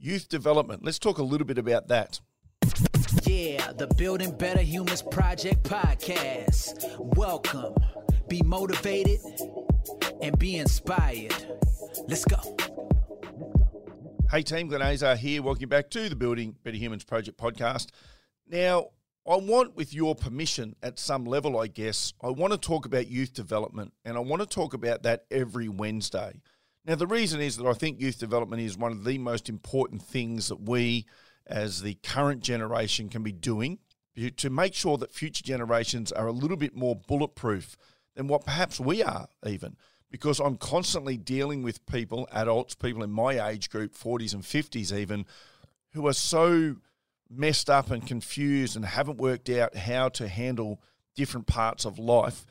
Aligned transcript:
youth 0.00 0.28
development. 0.28 0.84
Let's 0.84 0.98
talk 0.98 1.18
a 1.18 1.22
little 1.22 1.46
bit 1.46 1.58
about 1.58 1.88
that. 1.88 2.20
Yeah, 3.24 3.72
the 3.72 3.86
Building 3.96 4.36
Better 4.36 4.60
Humans 4.60 5.02
Project 5.02 5.62
podcast. 5.64 6.98
Welcome. 7.16 7.74
Be 8.28 8.42
motivated 8.42 9.20
and 10.22 10.38
be 10.38 10.56
inspired. 10.56 11.34
Let's 12.06 12.24
go. 12.24 12.56
Hey 14.30 14.42
team, 14.42 14.68
Glenn 14.68 14.82
Azar 14.82 15.16
here. 15.16 15.42
Welcome 15.42 15.68
back 15.68 15.90
to 15.90 16.08
the 16.08 16.16
Building 16.16 16.54
Better 16.62 16.76
Humans 16.76 17.04
Project 17.04 17.38
podcast. 17.38 17.88
Now, 18.46 18.90
I 19.26 19.36
want, 19.36 19.76
with 19.76 19.92
your 19.92 20.14
permission, 20.14 20.76
at 20.82 20.98
some 20.98 21.24
level, 21.24 21.58
I 21.58 21.66
guess, 21.66 22.14
I 22.22 22.28
want 22.30 22.52
to 22.52 22.58
talk 22.58 22.86
about 22.86 23.08
youth 23.08 23.34
development, 23.34 23.92
and 24.04 24.16
I 24.16 24.20
want 24.20 24.40
to 24.40 24.46
talk 24.46 24.74
about 24.74 25.02
that 25.02 25.24
every 25.30 25.68
Wednesday. 25.68 26.40
Now, 26.84 26.94
the 26.94 27.06
reason 27.06 27.40
is 27.40 27.56
that 27.56 27.66
I 27.66 27.74
think 27.74 28.00
youth 28.00 28.18
development 28.18 28.62
is 28.62 28.78
one 28.78 28.92
of 28.92 29.04
the 29.04 29.18
most 29.18 29.48
important 29.48 30.02
things 30.02 30.48
that 30.48 30.60
we, 30.60 31.06
as 31.46 31.82
the 31.82 31.94
current 32.02 32.42
generation, 32.42 33.08
can 33.08 33.22
be 33.22 33.32
doing 33.32 33.78
to 34.36 34.50
make 34.50 34.74
sure 34.74 34.96
that 34.98 35.12
future 35.12 35.44
generations 35.44 36.10
are 36.10 36.26
a 36.26 36.32
little 36.32 36.56
bit 36.56 36.74
more 36.74 36.96
bulletproof 36.96 37.76
than 38.16 38.26
what 38.26 38.44
perhaps 38.44 38.80
we 38.80 39.02
are, 39.02 39.28
even. 39.46 39.76
Because 40.10 40.40
I'm 40.40 40.56
constantly 40.56 41.16
dealing 41.16 41.62
with 41.62 41.84
people, 41.86 42.26
adults, 42.32 42.74
people 42.74 43.02
in 43.02 43.10
my 43.10 43.48
age 43.48 43.70
group, 43.70 43.94
40s 43.94 44.34
and 44.34 44.42
50s 44.42 44.92
even, 44.96 45.26
who 45.92 46.06
are 46.06 46.14
so 46.14 46.76
messed 47.30 47.68
up 47.68 47.90
and 47.90 48.06
confused 48.06 48.74
and 48.74 48.84
haven't 48.84 49.18
worked 49.18 49.50
out 49.50 49.76
how 49.76 50.08
to 50.08 50.26
handle 50.26 50.80
different 51.14 51.46
parts 51.46 51.84
of 51.84 51.98
life 51.98 52.46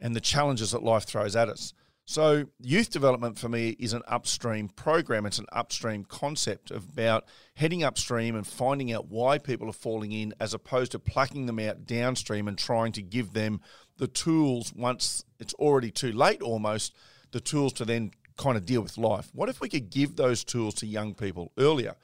and 0.00 0.16
the 0.16 0.20
challenges 0.20 0.70
that 0.72 0.82
life 0.82 1.04
throws 1.04 1.36
at 1.36 1.48
us. 1.48 1.74
So, 2.06 2.44
youth 2.60 2.90
development 2.90 3.38
for 3.38 3.48
me 3.48 3.70
is 3.78 3.94
an 3.94 4.02
upstream 4.06 4.68
program. 4.68 5.24
It's 5.24 5.38
an 5.38 5.46
upstream 5.52 6.04
concept 6.04 6.70
about 6.70 7.24
heading 7.54 7.82
upstream 7.82 8.36
and 8.36 8.46
finding 8.46 8.92
out 8.92 9.08
why 9.08 9.38
people 9.38 9.70
are 9.70 9.72
falling 9.72 10.12
in, 10.12 10.34
as 10.38 10.52
opposed 10.52 10.92
to 10.92 10.98
plucking 10.98 11.46
them 11.46 11.58
out 11.58 11.86
downstream 11.86 12.46
and 12.46 12.58
trying 12.58 12.92
to 12.92 13.02
give 13.02 13.32
them 13.32 13.62
the 13.96 14.06
tools 14.06 14.70
once 14.74 15.24
it's 15.38 15.54
already 15.54 15.90
too 15.90 16.12
late 16.12 16.42
almost, 16.42 16.94
the 17.32 17.40
tools 17.40 17.72
to 17.74 17.86
then 17.86 18.10
kind 18.36 18.58
of 18.58 18.66
deal 18.66 18.82
with 18.82 18.98
life. 18.98 19.30
What 19.32 19.48
if 19.48 19.62
we 19.62 19.70
could 19.70 19.88
give 19.88 20.16
those 20.16 20.44
tools 20.44 20.74
to 20.76 20.86
young 20.86 21.14
people 21.14 21.52
earlier? 21.58 21.94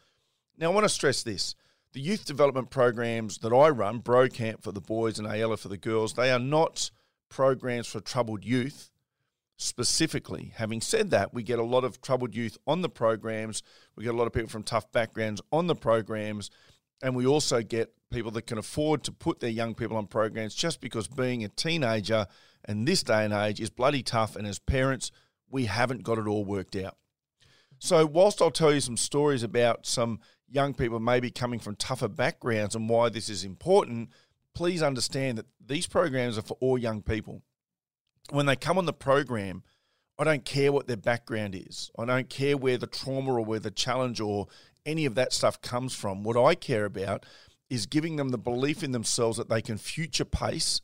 Now, 0.57 0.71
I 0.71 0.75
want 0.75 0.85
to 0.85 0.89
stress 0.89 1.23
this 1.23 1.55
the 1.93 2.01
youth 2.01 2.25
development 2.25 2.71
programs 2.71 3.39
that 3.39 3.53
I 3.53 3.69
run, 3.69 3.99
Bro 3.99 4.29
Camp 4.29 4.63
for 4.63 4.73
the 4.73 4.81
boys 4.81 5.19
and 5.19 5.27
Ayala 5.27 5.59
for 5.59 5.69
the 5.69 5.77
girls, 5.77 6.15
they 6.15 6.31
are 6.31 6.39
not 6.39 6.91
programs 7.29 7.87
for 7.87 8.01
troubled 8.01 8.45
youth 8.45 8.91
specifically. 9.61 10.53
Having 10.57 10.81
said 10.81 11.11
that, 11.11 11.35
we 11.35 11.43
get 11.43 11.59
a 11.59 11.65
lot 11.65 11.85
of 11.85 12.01
troubled 12.01 12.35
youth 12.35 12.57
on 12.67 12.83
the 12.83 12.89
programs. 12.89 13.63
We 13.97 14.05
get 14.05 14.15
a 14.15 14.17
lot 14.17 14.27
of 14.27 14.33
people 14.33 14.49
from 14.49 14.63
tough 14.63 14.91
backgrounds 14.91 15.43
on 15.53 15.67
the 15.67 15.75
programs. 15.75 16.51
And 17.03 17.15
we 17.15 17.27
also 17.27 17.63
get 17.63 17.93
people 18.11 18.31
that 18.33 18.47
can 18.47 18.59
afford 18.59 19.05
to 19.05 19.13
put 19.13 19.41
their 19.41 19.51
young 19.51 19.75
people 19.75 19.97
on 19.97 20.07
programs 20.07 20.55
just 20.55 20.81
because 20.81 21.09
being 21.09 21.45
a 21.45 21.49
teenager 21.49 22.27
in 22.69 22.85
this 22.85 23.03
day 23.03 23.25
and 23.25 23.35
age 23.35 23.61
is 23.61 23.71
bloody 23.71 24.03
tough. 24.03 24.35
And 24.35 24.47
as 24.47 24.59
parents, 24.59 25.11
we 25.51 25.67
haven't 25.67 26.03
got 26.03 26.19
it 26.19 26.27
all 26.27 26.45
worked 26.45 26.77
out. 26.77 26.97
So, 27.79 28.05
whilst 28.05 28.43
I'll 28.43 28.51
tell 28.51 28.75
you 28.75 28.81
some 28.81 28.99
stories 28.99 29.43
about 29.43 29.87
some 29.87 30.21
young 30.49 30.75
people 30.75 31.01
maybe 31.01 31.31
coming 31.31 31.61
from 31.61 31.77
tougher 31.77 32.09
backgrounds 32.09 32.75
and 32.75 32.89
why 32.89 33.09
this 33.09 33.31
is 33.31 33.45
important, 33.45 34.11
please 34.55 34.83
understand 34.83 35.39
that 35.39 35.47
these 35.65 35.87
programs 35.87 36.37
are 36.37 36.43
for 36.43 36.59
all 36.61 36.77
young 36.77 37.01
people. 37.01 37.43
When 38.31 38.47
they 38.47 38.57
come 38.57 38.79
on 38.79 38.87
the 38.87 38.93
program, 38.93 39.63
I 40.19 40.25
don't 40.25 40.45
care 40.45 40.73
what 40.73 40.87
their 40.87 40.97
background 40.97 41.55
is. 41.55 41.91
I 41.99 42.05
don't 42.05 42.29
care 42.29 42.57
where 42.57 42.79
the 42.79 42.87
trauma 42.87 43.35
or 43.35 43.45
where 43.45 43.59
the 43.59 43.71
challenge 43.71 44.21
or 44.21 44.49
any 44.87 45.07
of 45.07 45.15
that 45.15 45.33
stuff 45.33 45.61
comes 45.61 45.95
from. 45.95 46.23
What 46.23 46.37
I 46.37 46.55
care 46.55 46.85
about 46.85 47.27
is 47.69 47.87
giving 47.87 48.17
them 48.17 48.31
the 48.31 48.39
belief 48.39 48.83
in 48.83 48.93
themselves 48.93 49.39
that 49.39 49.49
they 49.49 49.63
can 49.63 49.79
future 49.79 50.25
pace 50.25 50.81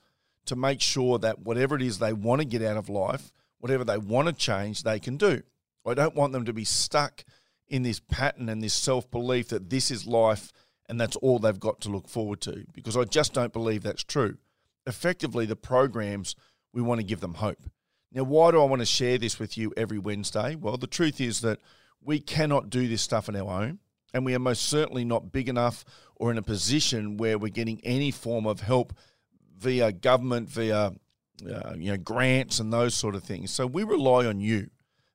to 0.47 0.57
make 0.57 0.81
sure 0.81 1.19
that 1.19 1.41
whatever 1.41 1.77
it 1.77 1.83
is 1.83 1.99
they 1.99 2.13
want 2.13 2.41
to 2.41 2.47
get 2.47 2.63
out 2.63 2.77
of 2.77 2.89
life, 2.89 3.33
whatever 3.59 3.85
they 3.85 3.99
want 3.99 4.29
to 4.29 4.33
change, 4.33 4.83
they 4.83 4.99
can 4.99 5.17
do. 5.17 5.43
I 5.85 5.95
don't 5.95 6.15
want 6.17 6.33
them 6.33 6.45
to 6.47 6.53
be 6.53 6.65
stuck 6.65 7.25
in 7.69 7.83
this 7.83 8.01
pattern 8.01 8.49
and 8.49 8.63
this 8.63 8.75
self 8.75 9.11
belief 9.11 9.49
that 9.49 9.71
this 9.71 9.91
is 9.91 10.07
life 10.07 10.53
and 10.89 11.01
that's 11.01 11.17
all 11.17 11.39
they've 11.39 11.59
got 11.59 11.81
to 11.83 11.91
look 11.91 12.09
forward 12.09 12.41
to 12.43 12.65
because 12.73 12.97
I 12.97 13.05
just 13.05 13.33
don't 13.33 13.53
believe 13.53 13.83
that's 13.83 14.05
true. 14.05 14.39
Effectively, 14.87 15.47
the 15.47 15.57
programs, 15.57 16.37
we 16.73 16.83
want 16.83 17.01
to 17.01 17.07
give 17.07 17.21
them 17.21 17.35
hope. 17.35 17.59
Now, 18.13 18.23
why 18.23 18.51
do 18.51 18.61
I 18.61 18.65
want 18.65 18.81
to 18.81 18.87
share 18.87 19.19
this 19.19 19.39
with 19.39 19.59
you 19.59 19.73
every 19.77 19.99
Wednesday? 19.99 20.55
Well, 20.55 20.77
the 20.77 20.87
truth 20.87 21.21
is 21.21 21.41
that 21.41 21.59
we 22.01 22.21
cannot 22.21 22.71
do 22.71 22.89
this 22.89 23.03
stuff 23.03 23.29
on 23.29 23.37
our 23.37 23.63
own, 23.63 23.81
and 24.15 24.25
we 24.25 24.35
are 24.35 24.39
most 24.39 24.63
certainly 24.63 25.05
not 25.05 25.33
big 25.33 25.49
enough 25.49 25.85
or 26.15 26.31
in 26.31 26.39
a 26.39 26.43
position 26.43 27.17
where 27.17 27.39
we're 27.39 27.49
getting 27.49 27.81
any 27.85 28.11
form 28.11 28.47
of 28.47 28.61
help 28.61 28.95
via 29.59 29.93
government, 29.93 30.49
via 30.49 30.93
uh, 31.45 31.75
you 31.77 31.91
know 31.91 31.97
grants 31.97 32.59
and 32.61 32.73
those 32.73 32.95
sort 32.95 33.15
of 33.15 33.23
things. 33.23 33.51
So 33.51 33.67
we 33.67 33.85
rely 33.85 34.27
on 34.27 34.41
you 34.41 34.71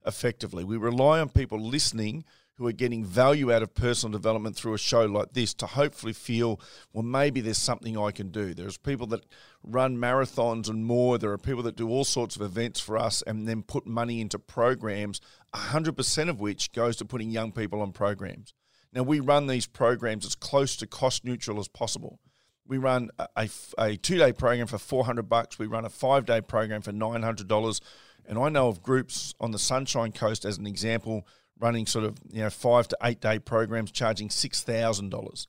effectively. 0.06 0.64
We 0.64 0.78
rely 0.78 1.20
on 1.20 1.30
people 1.30 1.60
listening 1.60 2.24
who 2.56 2.68
are 2.68 2.72
getting 2.72 3.04
value 3.04 3.52
out 3.52 3.64
of 3.64 3.74
personal 3.74 4.12
development 4.12 4.56
through 4.56 4.74
a 4.74 4.78
show 4.78 5.06
like 5.06 5.34
this 5.34 5.54
to 5.56 5.66
hopefully 5.66 6.14
feel, 6.14 6.60
well, 6.94 7.04
maybe 7.04 7.42
there's 7.42 7.58
something 7.58 7.98
I 7.98 8.12
can 8.12 8.30
do. 8.30 8.54
There's 8.54 8.78
people 8.78 9.08
that 9.08 9.26
run 9.64 9.98
marathons 9.98 10.70
and 10.70 10.86
more. 10.86 11.18
There 11.18 11.32
are 11.32 11.38
people 11.38 11.64
that 11.64 11.76
do 11.76 11.90
all 11.90 12.04
sorts 12.04 12.36
of 12.36 12.42
events 12.42 12.80
for 12.80 12.98
us 12.98 13.24
and 13.26 13.48
then 13.48 13.64
put 13.64 13.88
money 13.88 14.22
into 14.22 14.38
programs, 14.38 15.22
100% 15.56 16.30
of 16.30 16.40
which 16.40 16.72
goes 16.72 16.98
to 16.98 17.06
putting 17.06 17.32
young 17.32 17.52
people 17.52 17.82
on 17.82 17.94
programs. 17.94 18.54
Now, 18.94 19.04
we 19.04 19.22
run 19.22 19.48
these 19.48 19.68
programs 19.68 20.26
as 20.26 20.36
close 20.36 20.76
to 20.78 20.88
cost 20.88 21.24
neutral 21.24 21.60
as 21.60 21.68
possible. 21.68 22.20
We 22.68 22.78
run 22.78 23.10
a, 23.36 23.50
a, 23.78 23.96
two 23.96 24.18
day 24.18 24.34
program 24.34 24.68
for 24.68 24.78
400 24.78 25.24
bucks. 25.24 25.58
We 25.58 25.66
run 25.66 25.86
a 25.86 25.90
five 25.90 26.26
day 26.26 26.42
program 26.42 26.82
for 26.82 26.92
$900. 26.92 27.82
And 28.26 28.38
I 28.38 28.50
know 28.50 28.68
of 28.68 28.84
groups 28.84 29.34
on 29.40 29.52
the 29.52 29.60
Sunshine 29.60 30.12
Coast, 30.12 30.46
as 30.46 30.58
an 30.58 30.68
example, 30.68 31.26
running 31.62 31.86
sort 31.86 32.04
of 32.04 32.18
you 32.30 32.42
know 32.42 32.50
five 32.50 32.88
to 32.90 32.98
eight 33.04 33.22
day 33.22 33.40
programs 33.40 33.92
charging 33.92 34.30
six 34.30 34.64
thousand 34.64 35.10
dollars. 35.10 35.48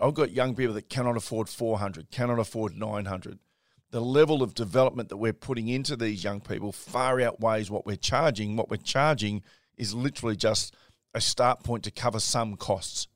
I've 0.00 0.14
got 0.14 0.32
young 0.32 0.56
people 0.56 0.74
that 0.74 0.88
cannot 0.88 1.16
afford 1.16 1.48
four 1.48 1.78
hundred, 1.78 2.10
cannot 2.10 2.38
afford 2.38 2.74
nine 2.76 3.04
hundred. 3.04 3.38
The 3.90 4.00
level 4.00 4.42
of 4.42 4.54
development 4.54 5.08
that 5.08 5.16
we're 5.16 5.32
putting 5.32 5.68
into 5.68 5.96
these 5.96 6.24
young 6.24 6.40
people 6.40 6.72
far 6.72 7.20
outweighs 7.20 7.70
what 7.70 7.86
we're 7.86 7.96
charging. 7.96 8.56
What 8.56 8.70
we're 8.70 8.76
charging 8.76 9.42
is 9.76 9.94
literally 9.94 10.36
just 10.36 10.74
a 11.12 11.20
start 11.20 11.62
point 11.62 11.84
to 11.84 11.90
cover 11.90 12.20
some 12.20 12.56
costs. 12.56 13.08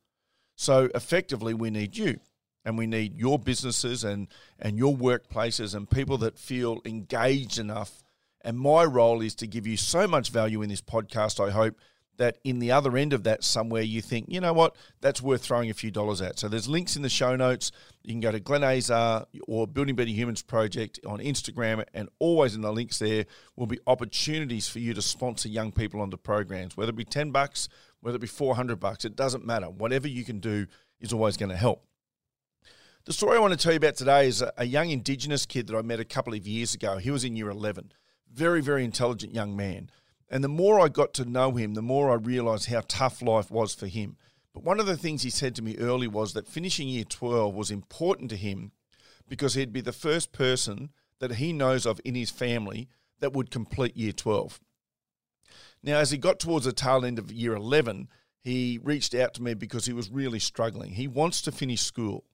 So 0.56 0.88
effectively, 0.94 1.54
we 1.54 1.70
need 1.70 1.96
you 1.96 2.18
and 2.64 2.78
we 2.78 2.86
need 2.86 3.14
your 3.14 3.38
businesses 3.38 4.04
and, 4.04 4.28
and 4.58 4.78
your 4.78 4.96
workplaces 4.96 5.74
and 5.74 5.88
people 5.88 6.18
that 6.18 6.38
feel 6.38 6.80
engaged 6.84 7.58
enough. 7.58 8.02
And 8.40 8.58
my 8.58 8.84
role 8.84 9.20
is 9.20 9.34
to 9.36 9.46
give 9.46 9.66
you 9.66 9.76
so 9.76 10.06
much 10.06 10.30
value 10.30 10.62
in 10.62 10.68
this 10.68 10.82
podcast, 10.82 11.44
I 11.44 11.50
hope, 11.50 11.76
that 12.16 12.38
in 12.44 12.58
the 12.58 12.70
other 12.70 12.96
end 12.96 13.12
of 13.12 13.24
that 13.24 13.44
somewhere 13.44 13.82
you 13.82 14.00
think, 14.00 14.26
you 14.28 14.40
know 14.40 14.52
what, 14.52 14.76
that's 15.00 15.20
worth 15.20 15.42
throwing 15.42 15.70
a 15.70 15.74
few 15.74 15.90
dollars 15.90 16.20
at. 16.20 16.38
So 16.38 16.48
there's 16.48 16.68
links 16.68 16.96
in 16.96 17.02
the 17.02 17.08
show 17.08 17.36
notes. 17.36 17.72
You 18.02 18.12
can 18.12 18.20
go 18.20 18.30
to 18.30 18.40
Glenn 18.40 18.64
Azar 18.64 19.26
or 19.46 19.66
Building 19.66 19.96
Better 19.96 20.10
Humans 20.10 20.42
Project 20.42 21.00
on 21.06 21.18
Instagram, 21.18 21.84
and 21.92 22.08
always 22.18 22.54
in 22.54 22.60
the 22.60 22.72
links 22.72 22.98
there 22.98 23.26
will 23.56 23.66
be 23.66 23.78
opportunities 23.86 24.68
for 24.68 24.78
you 24.78 24.94
to 24.94 25.02
sponsor 25.02 25.48
young 25.48 25.72
people 25.72 26.00
onto 26.00 26.16
programs, 26.16 26.76
whether 26.76 26.90
it 26.90 26.96
be 26.96 27.04
10 27.04 27.30
bucks, 27.30 27.68
whether 28.00 28.16
it 28.16 28.20
be 28.20 28.26
400 28.26 28.78
bucks, 28.78 29.04
it 29.04 29.16
doesn't 29.16 29.44
matter. 29.46 29.66
Whatever 29.70 30.08
you 30.08 30.24
can 30.24 30.38
do 30.38 30.66
is 31.00 31.12
always 31.12 31.36
going 31.36 31.50
to 31.50 31.56
help. 31.56 31.84
The 33.06 33.12
story 33.12 33.36
I 33.36 33.40
want 33.40 33.52
to 33.52 33.58
tell 33.58 33.72
you 33.72 33.76
about 33.76 33.96
today 33.96 34.28
is 34.28 34.42
a 34.56 34.64
young 34.64 34.88
Indigenous 34.88 35.44
kid 35.44 35.66
that 35.66 35.76
I 35.76 35.82
met 35.82 36.00
a 36.00 36.06
couple 36.06 36.32
of 36.32 36.46
years 36.46 36.74
ago. 36.74 36.96
He 36.96 37.10
was 37.10 37.24
in 37.24 37.36
year 37.36 37.50
11. 37.50 37.92
Very, 38.32 38.62
very 38.62 38.82
intelligent 38.82 39.34
young 39.34 39.54
man. 39.54 39.90
And 40.34 40.42
the 40.42 40.48
more 40.48 40.80
I 40.80 40.88
got 40.88 41.14
to 41.14 41.24
know 41.24 41.52
him, 41.52 41.74
the 41.74 41.80
more 41.80 42.10
I 42.10 42.14
realised 42.14 42.66
how 42.66 42.82
tough 42.88 43.22
life 43.22 43.52
was 43.52 43.72
for 43.72 43.86
him. 43.86 44.16
But 44.52 44.64
one 44.64 44.80
of 44.80 44.86
the 44.86 44.96
things 44.96 45.22
he 45.22 45.30
said 45.30 45.54
to 45.54 45.62
me 45.62 45.78
early 45.78 46.08
was 46.08 46.32
that 46.32 46.48
finishing 46.48 46.88
year 46.88 47.04
12 47.04 47.54
was 47.54 47.70
important 47.70 48.30
to 48.30 48.36
him 48.36 48.72
because 49.28 49.54
he'd 49.54 49.72
be 49.72 49.80
the 49.80 49.92
first 49.92 50.32
person 50.32 50.90
that 51.20 51.36
he 51.36 51.52
knows 51.52 51.86
of 51.86 52.00
in 52.04 52.16
his 52.16 52.32
family 52.32 52.88
that 53.20 53.32
would 53.32 53.52
complete 53.52 53.96
year 53.96 54.10
12. 54.10 54.58
Now, 55.84 55.98
as 55.98 56.10
he 56.10 56.18
got 56.18 56.40
towards 56.40 56.64
the 56.64 56.72
tail 56.72 57.04
end 57.04 57.20
of 57.20 57.30
year 57.30 57.54
11, 57.54 58.08
he 58.40 58.80
reached 58.82 59.14
out 59.14 59.34
to 59.34 59.42
me 59.42 59.54
because 59.54 59.86
he 59.86 59.92
was 59.92 60.10
really 60.10 60.40
struggling. 60.40 60.94
He 60.94 61.06
wants 61.06 61.42
to 61.42 61.52
finish 61.52 61.82
school. 61.82 62.24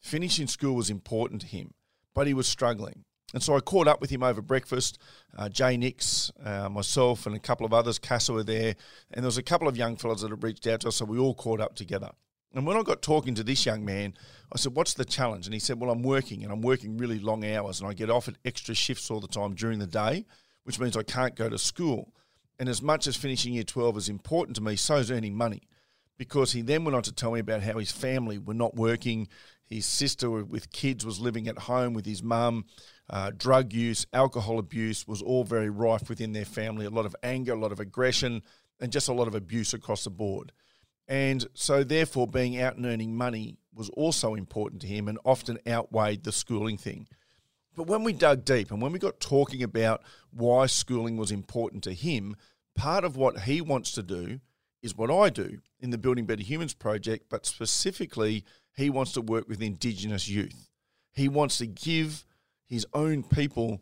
Finishing 0.00 0.48
school 0.48 0.74
was 0.74 0.90
important 0.90 1.42
to 1.42 1.46
him, 1.46 1.72
but 2.14 2.26
he 2.26 2.34
was 2.34 2.48
struggling. 2.48 3.04
And 3.34 3.42
so 3.42 3.56
I 3.56 3.60
caught 3.60 3.88
up 3.88 4.00
with 4.00 4.10
him 4.10 4.22
over 4.22 4.40
breakfast. 4.40 4.98
Uh, 5.36 5.48
Jay 5.48 5.76
Nix, 5.76 6.30
uh, 6.42 6.68
myself, 6.68 7.26
and 7.26 7.34
a 7.34 7.40
couple 7.40 7.66
of 7.66 7.74
others, 7.74 7.98
Casa 7.98 8.32
were 8.32 8.44
there. 8.44 8.76
And 9.10 9.22
there 9.22 9.26
was 9.26 9.38
a 9.38 9.42
couple 9.42 9.68
of 9.68 9.76
young 9.76 9.96
fellas 9.96 10.22
that 10.22 10.30
had 10.30 10.42
reached 10.42 10.66
out 10.68 10.80
to 10.82 10.88
us, 10.88 10.96
so 10.96 11.04
we 11.04 11.18
all 11.18 11.34
caught 11.34 11.60
up 11.60 11.74
together. 11.74 12.10
And 12.54 12.64
when 12.64 12.76
I 12.76 12.82
got 12.82 13.02
talking 13.02 13.34
to 13.34 13.42
this 13.42 13.66
young 13.66 13.84
man, 13.84 14.14
I 14.52 14.58
said, 14.58 14.76
What's 14.76 14.94
the 14.94 15.04
challenge? 15.04 15.46
And 15.46 15.52
he 15.52 15.58
said, 15.58 15.80
Well, 15.80 15.90
I'm 15.90 16.04
working 16.04 16.44
and 16.44 16.52
I'm 16.52 16.62
working 16.62 16.96
really 16.96 17.18
long 17.18 17.44
hours 17.44 17.80
and 17.80 17.90
I 17.90 17.92
get 17.92 18.08
offered 18.08 18.38
extra 18.44 18.74
shifts 18.74 19.10
all 19.10 19.18
the 19.20 19.26
time 19.26 19.54
during 19.54 19.80
the 19.80 19.86
day, 19.88 20.24
which 20.62 20.78
means 20.78 20.96
I 20.96 21.02
can't 21.02 21.34
go 21.34 21.48
to 21.48 21.58
school. 21.58 22.14
And 22.60 22.68
as 22.68 22.80
much 22.80 23.08
as 23.08 23.16
finishing 23.16 23.54
year 23.54 23.64
12 23.64 23.96
is 23.96 24.08
important 24.08 24.54
to 24.56 24.62
me, 24.62 24.76
so 24.76 24.96
is 24.96 25.10
earning 25.10 25.34
money. 25.36 25.62
because 26.16 26.52
he 26.52 26.62
then 26.62 26.84
went 26.84 26.94
on 26.94 27.02
to 27.02 27.12
tell 27.12 27.32
me 27.32 27.40
about 27.40 27.62
how 27.62 27.76
his 27.78 27.90
family 27.90 28.38
were 28.38 28.54
not 28.54 28.76
working. 28.76 29.26
His 29.68 29.84
sister 29.84 30.30
with 30.30 30.70
kids 30.70 31.04
was 31.04 31.18
living 31.18 31.48
at 31.48 31.58
home 31.58 31.92
with 31.92 32.06
his 32.06 32.22
mum. 32.22 32.66
Uh, 33.10 33.30
drug 33.36 33.72
use, 33.72 34.06
alcohol 34.12 34.58
abuse 34.58 35.06
was 35.06 35.20
all 35.20 35.44
very 35.44 35.68
rife 35.68 36.08
within 36.08 36.32
their 36.32 36.44
family. 36.44 36.86
A 36.86 36.90
lot 36.90 37.06
of 37.06 37.16
anger, 37.22 37.52
a 37.52 37.58
lot 37.58 37.72
of 37.72 37.80
aggression, 37.80 38.42
and 38.80 38.92
just 38.92 39.08
a 39.08 39.12
lot 39.12 39.28
of 39.28 39.34
abuse 39.34 39.74
across 39.74 40.04
the 40.04 40.10
board. 40.10 40.52
And 41.06 41.46
so, 41.52 41.84
therefore, 41.84 42.26
being 42.26 42.58
out 42.60 42.76
and 42.76 42.86
earning 42.86 43.14
money 43.14 43.58
was 43.74 43.90
also 43.90 44.34
important 44.34 44.80
to 44.82 44.88
him 44.88 45.08
and 45.08 45.18
often 45.24 45.58
outweighed 45.68 46.24
the 46.24 46.32
schooling 46.32 46.78
thing. 46.78 47.06
But 47.76 47.88
when 47.88 48.04
we 48.04 48.12
dug 48.12 48.44
deep 48.44 48.70
and 48.70 48.80
when 48.80 48.92
we 48.92 48.98
got 48.98 49.20
talking 49.20 49.62
about 49.62 50.02
why 50.30 50.66
schooling 50.66 51.16
was 51.16 51.30
important 51.30 51.82
to 51.84 51.92
him, 51.92 52.36
part 52.74 53.04
of 53.04 53.16
what 53.16 53.40
he 53.40 53.60
wants 53.60 53.92
to 53.92 54.02
do 54.02 54.40
is 54.80 54.96
what 54.96 55.10
I 55.10 55.28
do 55.28 55.58
in 55.80 55.90
the 55.90 55.98
Building 55.98 56.24
Better 56.24 56.42
Humans 56.42 56.74
project, 56.74 57.26
but 57.28 57.46
specifically, 57.46 58.44
he 58.76 58.90
wants 58.90 59.12
to 59.12 59.20
work 59.20 59.48
with 59.48 59.62
Indigenous 59.62 60.28
youth. 60.28 60.70
He 61.12 61.28
wants 61.28 61.58
to 61.58 61.66
give 61.66 62.24
his 62.66 62.86
own 62.92 63.22
people 63.22 63.80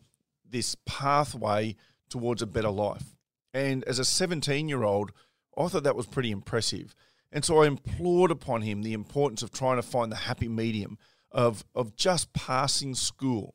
this 0.48 0.76
pathway 0.86 1.76
towards 2.08 2.42
a 2.42 2.46
better 2.46 2.70
life. 2.70 3.16
And 3.54 3.84
as 3.84 3.98
a 3.98 4.04
17 4.04 4.68
year 4.68 4.82
old, 4.82 5.12
I 5.56 5.68
thought 5.68 5.84
that 5.84 5.96
was 5.96 6.06
pretty 6.06 6.30
impressive. 6.30 6.94
And 7.30 7.44
so 7.44 7.62
I 7.62 7.66
implored 7.66 8.30
upon 8.30 8.62
him 8.62 8.82
the 8.82 8.92
importance 8.92 9.42
of 9.42 9.50
trying 9.50 9.76
to 9.76 9.82
find 9.82 10.12
the 10.12 10.16
happy 10.16 10.48
medium 10.48 10.98
of, 11.30 11.64
of 11.74 11.96
just 11.96 12.32
passing 12.32 12.94
school. 12.94 13.54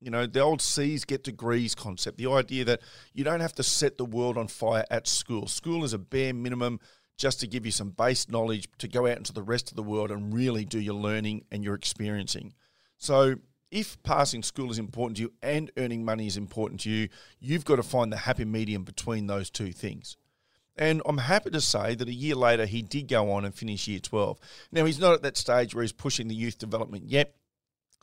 You 0.00 0.10
know, 0.10 0.26
the 0.26 0.40
old 0.40 0.62
C's 0.62 1.04
get 1.04 1.24
degrees 1.24 1.74
concept, 1.74 2.18
the 2.18 2.30
idea 2.30 2.64
that 2.66 2.80
you 3.12 3.24
don't 3.24 3.40
have 3.40 3.54
to 3.54 3.62
set 3.62 3.98
the 3.98 4.04
world 4.04 4.36
on 4.36 4.46
fire 4.46 4.84
at 4.90 5.08
school. 5.08 5.48
School 5.48 5.84
is 5.84 5.92
a 5.92 5.98
bare 5.98 6.34
minimum 6.34 6.78
just 7.16 7.40
to 7.40 7.46
give 7.46 7.64
you 7.64 7.72
some 7.72 7.90
base 7.90 8.28
knowledge 8.28 8.68
to 8.78 8.88
go 8.88 9.06
out 9.06 9.16
into 9.16 9.32
the 9.32 9.42
rest 9.42 9.70
of 9.70 9.76
the 9.76 9.82
world 9.82 10.10
and 10.10 10.34
really 10.34 10.64
do 10.64 10.78
your 10.78 10.94
learning 10.94 11.44
and 11.50 11.64
your 11.64 11.74
experiencing. 11.74 12.52
So, 12.98 13.36
if 13.70 14.00
passing 14.02 14.42
school 14.42 14.70
is 14.70 14.78
important 14.78 15.16
to 15.16 15.24
you 15.24 15.32
and 15.42 15.70
earning 15.76 16.04
money 16.04 16.26
is 16.26 16.36
important 16.36 16.80
to 16.82 16.90
you, 16.90 17.08
you've 17.40 17.64
got 17.64 17.76
to 17.76 17.82
find 17.82 18.12
the 18.12 18.16
happy 18.16 18.44
medium 18.44 18.84
between 18.84 19.26
those 19.26 19.50
two 19.50 19.72
things. 19.72 20.16
And 20.78 21.00
I'm 21.06 21.18
happy 21.18 21.50
to 21.50 21.60
say 21.60 21.94
that 21.94 22.08
a 22.08 22.12
year 22.12 22.34
later, 22.34 22.66
he 22.66 22.82
did 22.82 23.08
go 23.08 23.32
on 23.32 23.44
and 23.44 23.54
finish 23.54 23.88
year 23.88 23.98
12. 23.98 24.38
Now, 24.72 24.84
he's 24.84 25.00
not 25.00 25.14
at 25.14 25.22
that 25.22 25.36
stage 25.36 25.74
where 25.74 25.82
he's 25.82 25.92
pushing 25.92 26.28
the 26.28 26.34
youth 26.34 26.58
development 26.58 27.04
yet. 27.08 27.34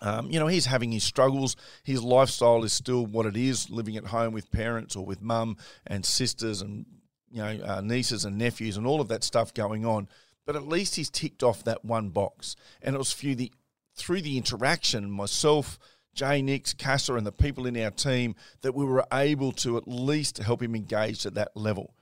Um, 0.01 0.29
you 0.29 0.39
know, 0.39 0.47
he's 0.47 0.65
having 0.65 0.91
his 0.91 1.03
struggles. 1.03 1.55
His 1.83 2.03
lifestyle 2.03 2.63
is 2.63 2.73
still 2.73 3.05
what 3.05 3.25
it 3.25 3.37
is, 3.37 3.69
living 3.69 3.95
at 3.95 4.07
home 4.07 4.33
with 4.33 4.51
parents 4.51 4.95
or 4.95 5.05
with 5.05 5.21
mum 5.21 5.57
and 5.85 6.03
sisters 6.03 6.61
and, 6.61 6.85
you 7.31 7.41
know, 7.41 7.63
uh, 7.63 7.81
nieces 7.81 8.25
and 8.25 8.37
nephews 8.37 8.75
and 8.75 8.87
all 8.87 8.99
of 8.99 9.07
that 9.09 9.23
stuff 9.23 9.53
going 9.53 9.85
on. 9.85 10.09
But 10.45 10.55
at 10.55 10.67
least 10.67 10.95
he's 10.95 11.09
ticked 11.09 11.43
off 11.43 11.63
that 11.63 11.85
one 11.85 12.09
box. 12.09 12.55
And 12.81 12.95
it 12.95 12.97
was 12.97 13.13
through 13.13 13.35
the, 13.35 13.51
through 13.95 14.21
the 14.21 14.37
interaction, 14.37 15.09
myself, 15.09 15.79
Jay 16.13 16.41
Nix, 16.41 16.73
Casa, 16.73 17.15
and 17.15 17.25
the 17.25 17.31
people 17.31 17.65
in 17.65 17.77
our 17.77 17.91
team, 17.91 18.35
that 18.61 18.75
we 18.75 18.85
were 18.85 19.05
able 19.11 19.51
to 19.53 19.77
at 19.77 19.87
least 19.87 20.37
help 20.37 20.61
him 20.61 20.75
engage 20.75 21.25
at 21.25 21.33
that 21.35 21.55
level. 21.55 21.93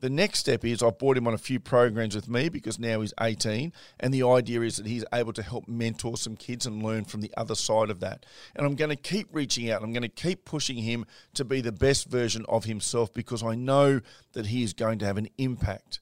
The 0.00 0.08
next 0.08 0.38
step 0.38 0.64
is 0.64 0.82
I've 0.82 0.98
brought 0.98 1.18
him 1.18 1.26
on 1.26 1.34
a 1.34 1.38
few 1.38 1.60
programs 1.60 2.14
with 2.14 2.26
me 2.26 2.48
because 2.48 2.78
now 2.78 3.02
he's 3.02 3.12
18. 3.20 3.70
And 4.00 4.14
the 4.14 4.26
idea 4.26 4.62
is 4.62 4.78
that 4.78 4.86
he's 4.86 5.04
able 5.12 5.34
to 5.34 5.42
help 5.42 5.68
mentor 5.68 6.16
some 6.16 6.36
kids 6.36 6.64
and 6.64 6.82
learn 6.82 7.04
from 7.04 7.20
the 7.20 7.32
other 7.36 7.54
side 7.54 7.90
of 7.90 8.00
that. 8.00 8.24
And 8.56 8.66
I'm 8.66 8.76
going 8.76 8.88
to 8.88 8.96
keep 8.96 9.28
reaching 9.30 9.70
out. 9.70 9.82
I'm 9.82 9.92
going 9.92 10.02
to 10.02 10.08
keep 10.08 10.46
pushing 10.46 10.78
him 10.78 11.04
to 11.34 11.44
be 11.44 11.60
the 11.60 11.70
best 11.70 12.08
version 12.08 12.46
of 12.48 12.64
himself 12.64 13.12
because 13.12 13.42
I 13.42 13.54
know 13.54 14.00
that 14.32 14.46
he 14.46 14.62
is 14.62 14.72
going 14.72 15.00
to 15.00 15.06
have 15.06 15.18
an 15.18 15.28
impact. 15.36 16.00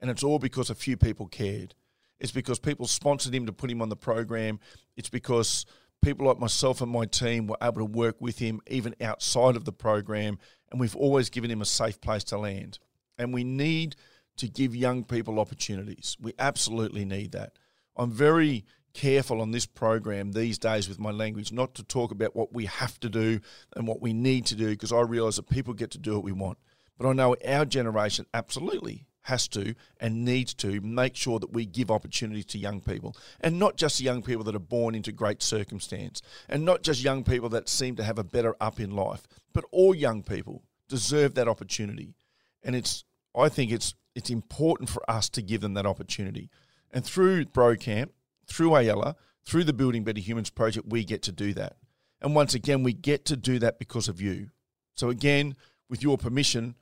And 0.00 0.10
it's 0.10 0.24
all 0.24 0.40
because 0.40 0.68
a 0.68 0.74
few 0.74 0.96
people 0.96 1.28
cared. 1.28 1.76
It's 2.20 2.32
because 2.32 2.58
people 2.58 2.86
sponsored 2.86 3.34
him 3.34 3.46
to 3.46 3.52
put 3.52 3.70
him 3.70 3.82
on 3.82 3.88
the 3.88 3.96
program. 3.96 4.60
It's 4.96 5.08
because 5.08 5.66
people 6.02 6.26
like 6.26 6.38
myself 6.38 6.80
and 6.80 6.90
my 6.90 7.04
team 7.06 7.46
were 7.46 7.56
able 7.62 7.80
to 7.80 7.84
work 7.84 8.16
with 8.20 8.38
him 8.38 8.60
even 8.66 8.94
outside 9.00 9.56
of 9.56 9.64
the 9.64 9.72
program. 9.72 10.38
And 10.70 10.80
we've 10.80 10.96
always 10.96 11.30
given 11.30 11.50
him 11.50 11.62
a 11.62 11.66
safe 11.66 12.00
place 12.00 12.24
to 12.24 12.38
land 12.38 12.78
and 13.18 13.34
we 13.34 13.44
need 13.44 13.96
to 14.36 14.48
give 14.48 14.74
young 14.74 15.04
people 15.04 15.40
opportunities. 15.40 16.16
We 16.20 16.32
absolutely 16.38 17.04
need 17.04 17.32
that. 17.32 17.58
I'm 17.96 18.12
very 18.12 18.64
careful 18.94 19.40
on 19.40 19.50
this 19.50 19.66
program 19.66 20.32
these 20.32 20.58
days 20.58 20.88
with 20.88 20.98
my 20.98 21.10
language 21.10 21.52
not 21.52 21.74
to 21.74 21.82
talk 21.82 22.10
about 22.10 22.34
what 22.34 22.52
we 22.52 22.66
have 22.66 22.98
to 23.00 23.08
do 23.08 23.40
and 23.76 23.86
what 23.86 24.00
we 24.00 24.12
need 24.12 24.46
to 24.46 24.54
do 24.54 24.70
because 24.70 24.92
I 24.92 25.00
realize 25.00 25.36
that 25.36 25.48
people 25.48 25.74
get 25.74 25.90
to 25.92 25.98
do 25.98 26.14
what 26.14 26.24
we 26.24 26.32
want. 26.32 26.58
But 26.96 27.08
I 27.08 27.12
know 27.12 27.36
our 27.46 27.64
generation 27.64 28.26
absolutely 28.32 29.06
has 29.28 29.46
to 29.46 29.74
and 30.00 30.24
needs 30.24 30.54
to 30.54 30.80
make 30.80 31.14
sure 31.14 31.38
that 31.38 31.52
we 31.52 31.66
give 31.66 31.90
opportunities 31.90 32.46
to 32.46 32.58
young 32.58 32.80
people 32.80 33.14
and 33.40 33.58
not 33.58 33.76
just 33.76 34.00
young 34.00 34.22
people 34.22 34.42
that 34.42 34.54
are 34.54 34.58
born 34.58 34.94
into 34.94 35.12
great 35.12 35.42
circumstance 35.42 36.22
and 36.48 36.64
not 36.64 36.82
just 36.82 37.04
young 37.04 37.22
people 37.22 37.50
that 37.50 37.68
seem 37.68 37.94
to 37.94 38.02
have 38.02 38.18
a 38.18 38.24
better 38.24 38.56
up 38.58 38.80
in 38.80 38.90
life, 38.90 39.28
but 39.52 39.64
all 39.70 39.94
young 39.94 40.22
people 40.22 40.62
deserve 40.88 41.34
that 41.34 41.46
opportunity. 41.46 42.14
And 42.62 42.74
it's 42.74 43.04
I 43.36 43.50
think 43.50 43.70
it's 43.70 43.94
it's 44.14 44.30
important 44.30 44.88
for 44.88 45.08
us 45.08 45.28
to 45.30 45.42
give 45.42 45.60
them 45.60 45.74
that 45.74 45.86
opportunity. 45.86 46.48
And 46.90 47.04
through 47.04 47.44
BroCamp, 47.44 48.08
through 48.46 48.74
Ayala, 48.74 49.14
through 49.44 49.64
the 49.64 49.74
Building 49.74 50.04
Better 50.04 50.20
Humans 50.20 50.50
project, 50.50 50.88
we 50.88 51.04
get 51.04 51.22
to 51.24 51.32
do 51.32 51.52
that. 51.52 51.76
And 52.22 52.34
once 52.34 52.54
again, 52.54 52.82
we 52.82 52.94
get 52.94 53.26
to 53.26 53.36
do 53.36 53.58
that 53.58 53.78
because 53.78 54.08
of 54.08 54.20
you. 54.22 54.48
So 54.94 55.10
again, 55.10 55.54
with 55.88 56.02
your 56.02 56.16
permission, 56.16 56.74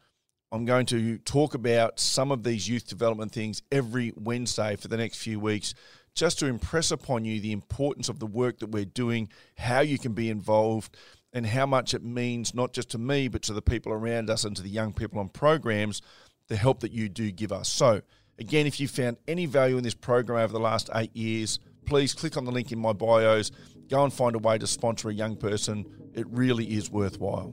I'm 0.52 0.64
going 0.64 0.86
to 0.86 1.18
talk 1.18 1.54
about 1.54 1.98
some 1.98 2.30
of 2.30 2.44
these 2.44 2.68
youth 2.68 2.86
development 2.86 3.32
things 3.32 3.62
every 3.72 4.12
Wednesday 4.16 4.76
for 4.76 4.88
the 4.88 4.96
next 4.96 5.18
few 5.18 5.40
weeks, 5.40 5.74
just 6.14 6.38
to 6.38 6.46
impress 6.46 6.90
upon 6.90 7.24
you 7.24 7.40
the 7.40 7.52
importance 7.52 8.08
of 8.08 8.20
the 8.20 8.26
work 8.26 8.60
that 8.60 8.70
we're 8.70 8.84
doing, 8.84 9.28
how 9.56 9.80
you 9.80 9.98
can 9.98 10.12
be 10.12 10.30
involved, 10.30 10.96
and 11.32 11.46
how 11.46 11.66
much 11.66 11.94
it 11.94 12.02
means 12.02 12.54
not 12.54 12.72
just 12.72 12.90
to 12.90 12.98
me, 12.98 13.28
but 13.28 13.42
to 13.42 13.52
the 13.52 13.60
people 13.60 13.92
around 13.92 14.30
us 14.30 14.44
and 14.44 14.56
to 14.56 14.62
the 14.62 14.68
young 14.68 14.92
people 14.92 15.18
on 15.18 15.28
programs 15.28 16.00
the 16.48 16.56
help 16.56 16.80
that 16.80 16.92
you 16.92 17.08
do 17.08 17.32
give 17.32 17.52
us. 17.52 17.68
So, 17.68 18.02
again, 18.38 18.66
if 18.66 18.78
you 18.78 18.86
found 18.88 19.16
any 19.26 19.46
value 19.46 19.76
in 19.76 19.84
this 19.84 19.94
program 19.94 20.38
over 20.38 20.52
the 20.52 20.60
last 20.60 20.90
eight 20.94 21.14
years, 21.14 21.58
please 21.86 22.14
click 22.14 22.36
on 22.36 22.44
the 22.44 22.52
link 22.52 22.70
in 22.70 22.78
my 22.78 22.92
bios. 22.92 23.50
Go 23.88 24.04
and 24.04 24.12
find 24.12 24.36
a 24.36 24.38
way 24.38 24.58
to 24.58 24.66
sponsor 24.66 25.10
a 25.10 25.14
young 25.14 25.36
person. 25.36 25.84
It 26.14 26.26
really 26.28 26.64
is 26.66 26.90
worthwhile. 26.90 27.52